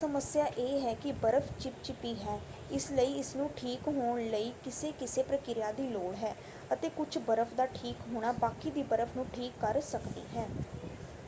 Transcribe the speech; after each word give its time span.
ਸਮੱਸਿਆ 0.01 0.45
ਇਹ 0.57 0.79
ਹੈ 0.81 0.93
ਕਿ 0.93 1.11
ਬਰਫ 1.21 1.49
ਚਿਪਚਿਪੀ 1.59 2.13
ਹੈ 2.15 2.39
ਇਸਲਈ 2.71 3.13
ਇਸਨੂੰ 3.15 3.49
ਠੀਕ 3.57 3.87
ਹੋਣ 3.87 4.21
ਲਈ 4.29 4.51
ਕਿਸੇ 4.63 4.91
ਕਿਸੇ 4.99 5.23
ਪ੍ਰਕਿਰਿਆ 5.23 5.71
ਦੀ 5.71 5.87
ਲੋੜ 5.89 6.15
ਹੈ 6.15 6.35
ਅਤੇ 6.73 6.89
ਕੁੱਝ 6.89 7.17
ਬਰਫ 7.19 7.53
ਦਾ 7.53 7.65
ਠੀਕ 7.75 8.01
ਹੋਣਾ 8.07 8.31
ਬਾਕੀ 8.39 8.71
ਦੀ 8.71 8.83
ਬਰਫ਼ 8.85 9.15
ਨੂੰ 9.17 9.25
ਠੀਕ 9.33 9.59
ਕਰ 9.61 9.79
ਸਕਦੀ 9.81 10.23
ਹੈ। 10.35 10.47